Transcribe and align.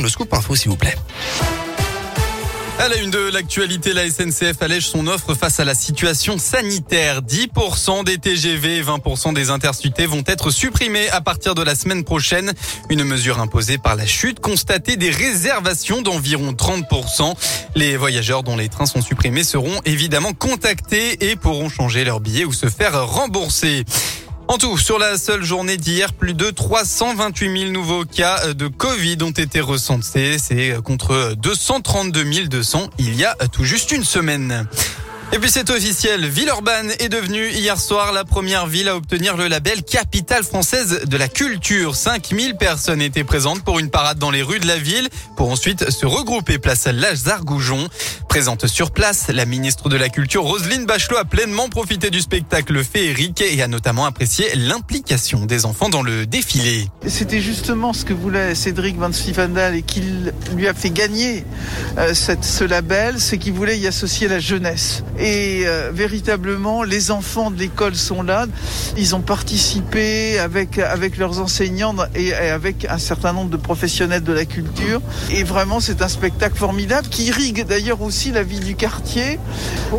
Le 0.00 0.08
scoop 0.08 0.34
info, 0.34 0.56
s'il 0.56 0.70
vous 0.70 0.76
plaît. 0.76 0.96
À 2.80 2.88
la 2.88 2.96
une 2.96 3.10
de 3.10 3.30
l'actualité, 3.32 3.92
la 3.92 4.10
SNCF 4.10 4.60
allège 4.60 4.88
son 4.88 5.06
offre 5.06 5.34
face 5.34 5.60
à 5.60 5.64
la 5.64 5.76
situation 5.76 6.36
sanitaire. 6.36 7.22
10% 7.22 8.04
des 8.04 8.18
TGV 8.18 8.78
et 8.78 8.82
20% 8.82 9.32
des 9.32 9.50
intercités 9.50 10.06
vont 10.06 10.24
être 10.26 10.50
supprimés 10.50 11.08
à 11.10 11.20
partir 11.20 11.54
de 11.54 11.62
la 11.62 11.76
semaine 11.76 12.02
prochaine. 12.02 12.52
Une 12.90 13.04
mesure 13.04 13.40
imposée 13.40 13.78
par 13.78 13.94
la 13.94 14.04
chute 14.04 14.40
constatée 14.40 14.96
des 14.96 15.10
réservations 15.10 16.02
d'environ 16.02 16.52
30%. 16.52 17.34
Les 17.76 17.96
voyageurs 17.96 18.42
dont 18.42 18.56
les 18.56 18.68
trains 18.68 18.86
sont 18.86 19.00
supprimés 19.00 19.44
seront 19.44 19.80
évidemment 19.84 20.32
contactés 20.32 21.30
et 21.30 21.36
pourront 21.36 21.68
changer 21.68 22.04
leur 22.04 22.18
billet 22.18 22.44
ou 22.44 22.52
se 22.52 22.68
faire 22.68 23.06
rembourser. 23.06 23.84
En 24.46 24.58
tout, 24.58 24.76
sur 24.76 24.98
la 24.98 25.16
seule 25.16 25.42
journée 25.42 25.76
d'hier, 25.78 26.12
plus 26.12 26.34
de 26.34 26.50
328 26.50 27.60
000 27.60 27.72
nouveaux 27.72 28.04
cas 28.04 28.52
de 28.52 28.68
Covid 28.68 29.16
ont 29.22 29.30
été 29.30 29.60
recensés. 29.60 30.36
C'est 30.38 30.76
contre 30.84 31.34
232 31.38 32.48
200 32.48 32.90
il 32.98 33.16
y 33.16 33.24
a 33.24 33.34
tout 33.50 33.64
juste 33.64 33.90
une 33.90 34.04
semaine. 34.04 34.66
Et 35.34 35.40
puis 35.40 35.50
c'est 35.50 35.68
officiel, 35.70 36.24
Villeurbanne 36.28 36.92
est 37.00 37.08
devenue 37.08 37.50
hier 37.50 37.80
soir 37.80 38.12
la 38.12 38.24
première 38.24 38.68
ville 38.68 38.88
à 38.88 38.94
obtenir 38.94 39.36
le 39.36 39.48
label 39.48 39.82
capitale 39.82 40.44
française 40.44 41.00
de 41.08 41.16
la 41.16 41.26
culture. 41.26 41.96
5000 41.96 42.54
personnes 42.54 43.02
étaient 43.02 43.24
présentes 43.24 43.64
pour 43.64 43.80
une 43.80 43.90
parade 43.90 44.16
dans 44.16 44.30
les 44.30 44.42
rues 44.42 44.60
de 44.60 44.68
la 44.68 44.76
ville 44.76 45.08
pour 45.36 45.50
ensuite 45.50 45.90
se 45.90 46.06
regrouper 46.06 46.58
place 46.58 46.86
à 46.86 46.92
Lazare-Goujon. 46.92 47.88
Présente 48.28 48.68
sur 48.68 48.92
place, 48.92 49.26
la 49.28 49.44
ministre 49.44 49.88
de 49.88 49.96
la 49.96 50.08
Culture 50.08 50.44
Roselyne 50.44 50.86
Bachelot 50.86 51.16
a 51.16 51.24
pleinement 51.24 51.68
profité 51.68 52.10
du 52.10 52.20
spectacle 52.20 52.84
féerique 52.84 53.40
et 53.40 53.60
a 53.60 53.66
notamment 53.66 54.06
apprécié 54.06 54.54
l'implication 54.54 55.46
des 55.46 55.66
enfants 55.66 55.88
dans 55.88 56.02
le 56.02 56.26
défilé. 56.26 56.86
C'était 57.08 57.40
justement 57.40 57.92
ce 57.92 58.04
que 58.04 58.12
voulait 58.12 58.54
Cédric 58.54 58.98
Van 58.98 59.12
Stiefendal 59.12 59.74
et 59.74 59.82
qu'il 59.82 60.32
lui 60.54 60.68
a 60.68 60.74
fait 60.74 60.90
gagner 60.90 61.44
euh, 61.98 62.14
ce 62.14 62.62
label, 62.62 63.18
c'est 63.18 63.38
qu'il 63.38 63.52
voulait 63.52 63.80
y 63.80 63.88
associer 63.88 64.28
la 64.28 64.38
jeunesse. 64.38 65.02
Euh, 65.24 65.90
véritablement, 65.92 66.82
les 66.82 67.10
enfants 67.10 67.50
de 67.50 67.58
l'école 67.58 67.94
sont 67.94 68.22
là. 68.22 68.46
Ils 68.96 69.14
ont 69.14 69.20
participé 69.20 70.38
avec, 70.38 70.78
avec 70.78 71.16
leurs 71.16 71.40
enseignants 71.40 71.94
et, 72.14 72.28
et 72.28 72.50
avec 72.50 72.86
un 72.88 72.98
certain 72.98 73.32
nombre 73.32 73.50
de 73.50 73.56
professionnels 73.56 74.22
de 74.22 74.32
la 74.32 74.44
culture. 74.44 75.00
Et 75.30 75.44
vraiment, 75.44 75.80
c'est 75.80 76.02
un 76.02 76.08
spectacle 76.08 76.56
formidable 76.56 77.08
qui 77.08 77.24
irrigue 77.24 77.64
d'ailleurs 77.66 78.02
aussi 78.02 78.32
la 78.32 78.42
vie 78.42 78.60
du 78.60 78.74
quartier. 78.74 79.38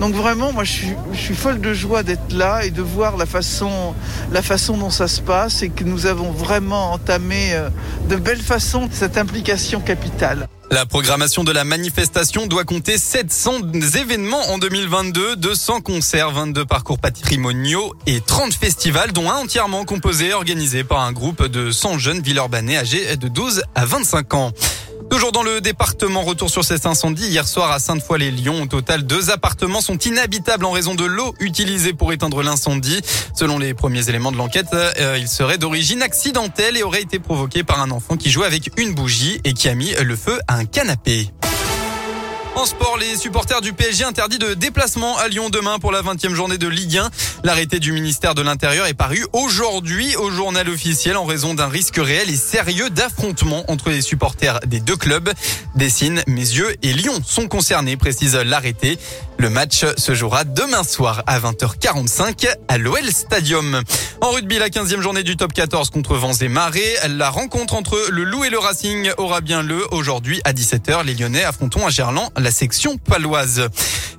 Donc 0.00 0.14
vraiment, 0.14 0.52
moi, 0.52 0.64
je 0.64 0.72
suis, 0.72 0.94
je 1.12 1.18
suis 1.18 1.34
folle 1.34 1.60
de 1.60 1.72
joie 1.72 2.02
d'être 2.02 2.32
là 2.32 2.64
et 2.64 2.70
de 2.70 2.82
voir 2.82 3.16
la 3.16 3.26
façon, 3.26 3.94
la 4.32 4.42
façon 4.42 4.76
dont 4.76 4.90
ça 4.90 5.08
se 5.08 5.20
passe 5.20 5.62
et 5.62 5.70
que 5.70 5.84
nous 5.84 6.06
avons 6.06 6.30
vraiment 6.30 6.92
entamé 6.92 7.52
euh, 7.52 7.68
de 8.08 8.16
belle 8.16 8.42
façon 8.42 8.88
cette 8.90 9.18
implication 9.18 9.80
capitale. 9.80 10.48
La 10.74 10.86
programmation 10.86 11.44
de 11.44 11.52
la 11.52 11.62
manifestation 11.62 12.48
doit 12.48 12.64
compter 12.64 12.98
700 12.98 13.60
événements 13.94 14.50
en 14.50 14.58
2022, 14.58 15.36
200 15.36 15.82
concerts, 15.82 16.32
22 16.32 16.64
parcours 16.64 16.98
patrimoniaux 16.98 17.94
et 18.08 18.20
30 18.20 18.52
festivals, 18.52 19.12
dont 19.12 19.30
un 19.30 19.36
entièrement 19.36 19.84
composé 19.84 20.30
et 20.30 20.32
organisé 20.32 20.82
par 20.82 21.02
un 21.02 21.12
groupe 21.12 21.46
de 21.46 21.70
100 21.70 21.98
jeunes 21.98 22.22
villeurbanais 22.22 22.76
âgés 22.76 23.16
de 23.16 23.28
12 23.28 23.62
à 23.76 23.84
25 23.84 24.34
ans. 24.34 24.52
Toujours 25.14 25.30
dans 25.30 25.44
le 25.44 25.60
département, 25.60 26.22
retour 26.22 26.50
sur 26.50 26.64
cet 26.64 26.86
incendie 26.86 27.28
hier 27.28 27.46
soir 27.46 27.70
à 27.70 27.78
Sainte-Foy-les-Lyons. 27.78 28.62
Au 28.62 28.66
total, 28.66 29.06
deux 29.06 29.30
appartements 29.30 29.80
sont 29.80 29.96
inhabitables 29.96 30.64
en 30.64 30.72
raison 30.72 30.96
de 30.96 31.04
l'eau 31.04 31.36
utilisée 31.38 31.92
pour 31.92 32.12
éteindre 32.12 32.42
l'incendie. 32.42 33.00
Selon 33.32 33.60
les 33.60 33.74
premiers 33.74 34.08
éléments 34.08 34.32
de 34.32 34.36
l'enquête, 34.36 34.74
euh, 34.74 35.16
il 35.16 35.28
serait 35.28 35.56
d'origine 35.56 36.02
accidentelle 36.02 36.76
et 36.76 36.82
aurait 36.82 37.02
été 37.02 37.20
provoqué 37.20 37.62
par 37.62 37.80
un 37.80 37.92
enfant 37.92 38.16
qui 38.16 38.28
jouait 38.28 38.46
avec 38.46 38.72
une 38.76 38.92
bougie 38.92 39.40
et 39.44 39.52
qui 39.52 39.68
a 39.68 39.76
mis 39.76 39.92
le 39.92 40.16
feu 40.16 40.40
à 40.48 40.56
un 40.56 40.64
canapé. 40.64 41.30
En 42.56 42.66
sport, 42.66 42.96
les 42.98 43.16
supporters 43.16 43.60
du 43.60 43.72
PSG 43.72 44.04
interdits 44.04 44.38
de 44.38 44.54
déplacement 44.54 45.18
à 45.18 45.26
Lyon 45.26 45.50
demain 45.50 45.80
pour 45.80 45.90
la 45.90 46.02
20e 46.02 46.34
journée 46.34 46.56
de 46.56 46.68
Ligue 46.68 46.98
1. 46.98 47.10
L'arrêté 47.42 47.80
du 47.80 47.90
ministère 47.90 48.36
de 48.36 48.42
l'Intérieur 48.42 48.86
est 48.86 48.94
paru 48.94 49.26
aujourd'hui 49.32 50.14
au 50.16 50.30
journal 50.30 50.68
officiel 50.68 51.16
en 51.16 51.24
raison 51.24 51.54
d'un 51.54 51.66
risque 51.66 51.96
réel 51.96 52.30
et 52.30 52.36
sérieux 52.36 52.90
d'affrontement 52.90 53.64
entre 53.68 53.90
les 53.90 54.02
supporters 54.02 54.60
des 54.66 54.78
deux 54.78 54.96
clubs. 54.96 55.30
Dessine, 55.74 56.22
Mesieux 56.28 56.76
et 56.82 56.92
Lyon 56.92 57.20
sont 57.26 57.48
concernés, 57.48 57.96
précise 57.96 58.36
l'arrêté. 58.36 58.98
Le 59.44 59.50
match 59.50 59.84
se 59.98 60.14
jouera 60.14 60.44
demain 60.44 60.84
soir 60.84 61.22
à 61.26 61.38
20h45 61.38 62.48
à 62.66 62.78
l'OL 62.78 63.04
Stadium. 63.12 63.82
En 64.22 64.30
rugby, 64.30 64.58
la 64.58 64.70
15e 64.70 65.02
journée 65.02 65.22
du 65.22 65.36
top 65.36 65.52
14 65.52 65.90
contre 65.90 66.16
Vents 66.16 66.32
et 66.32 66.48
Marais. 66.48 66.94
La 67.10 67.28
rencontre 67.28 67.74
entre 67.74 68.00
le 68.10 68.24
Loup 68.24 68.44
et 68.44 68.48
le 68.48 68.58
Racing 68.58 69.10
aura 69.18 69.42
bien 69.42 69.62
lieu 69.62 69.84
aujourd'hui 69.90 70.40
à 70.44 70.54
17h. 70.54 71.04
Les 71.04 71.12
Lyonnais 71.14 71.44
affronteront 71.44 71.86
à 71.86 71.90
Gerland 71.90 72.30
la 72.38 72.50
section 72.50 72.96
paloise. 72.96 73.68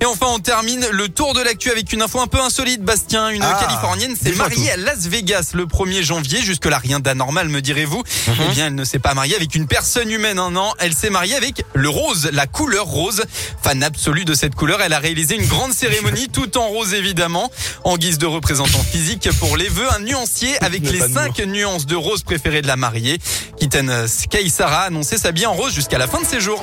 Et 0.00 0.04
enfin, 0.04 0.26
on 0.28 0.38
termine 0.38 0.86
le 0.92 1.08
tour 1.08 1.34
de 1.34 1.40
l'actu 1.40 1.70
avec 1.70 1.92
une 1.92 2.02
info 2.02 2.20
un 2.20 2.26
peu 2.28 2.38
insolite, 2.40 2.82
Bastien. 2.82 3.30
Une 3.30 3.42
Ah, 3.42 3.58
Californienne 3.60 4.14
s'est 4.14 4.32
mariée 4.32 4.70
à 4.70 4.76
Las 4.76 5.08
Vegas 5.08 5.52
le 5.54 5.64
1er 5.64 6.02
janvier. 6.02 6.40
Jusque-là, 6.42 6.78
rien 6.78 7.00
d'anormal, 7.00 7.48
me 7.48 7.60
direz-vous. 7.60 8.04
Mhm. 8.28 8.34
Eh 8.48 8.52
bien, 8.52 8.66
elle 8.66 8.74
ne 8.74 8.84
s'est 8.84 9.00
pas 9.00 9.14
mariée 9.14 9.34
avec 9.34 9.54
une 9.56 9.66
personne 9.66 10.10
humaine, 10.10 10.38
un 10.38 10.54
an. 10.54 10.72
Elle 10.78 10.94
s'est 10.94 11.10
mariée 11.10 11.34
avec 11.34 11.64
le 11.74 11.88
rose, 11.88 12.28
la 12.32 12.46
couleur 12.46 12.84
rose. 12.86 13.24
Fan 13.62 13.82
absolue 13.82 14.24
de 14.24 14.34
cette 14.34 14.54
couleur, 14.54 14.80
elle 14.82 14.92
a 14.92 15.00
une 15.22 15.46
grande 15.46 15.72
cérémonie, 15.72 16.28
tout 16.28 16.58
en 16.58 16.68
rose 16.68 16.94
évidemment. 16.94 17.50
En 17.84 17.96
guise 17.96 18.18
de 18.18 18.26
représentant 18.26 18.82
physique 18.82 19.28
pour 19.38 19.56
les 19.56 19.68
vœux, 19.68 19.86
un 19.94 20.00
nuancier 20.00 20.62
avec 20.62 20.82
les 20.90 21.00
cinq 21.00 21.38
nuances 21.38 21.86
de 21.86 21.96
rose 21.96 22.22
préférées 22.22 22.62
de 22.62 22.66
la 22.66 22.76
mariée. 22.76 23.18
Kitten 23.58 24.06
Sky 24.08 24.50
Sarah 24.50 24.82
a 24.82 24.86
annoncé 24.86 25.18
s'habiller 25.18 25.46
en 25.46 25.54
rose 25.54 25.72
jusqu'à 25.72 25.98
la 25.98 26.06
fin 26.06 26.20
de 26.20 26.26
ses 26.26 26.40
jours. 26.40 26.62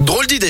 Drôle 0.00 0.26
d'idée. 0.26 0.48